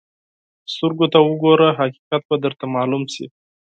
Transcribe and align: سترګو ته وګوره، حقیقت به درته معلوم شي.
سترګو 0.73 1.05
ته 1.13 1.19
وګوره، 1.21 1.67
حقیقت 1.79 2.21
به 2.29 2.35
درته 2.43 2.65
معلوم 2.75 3.03
شي. 3.13 3.25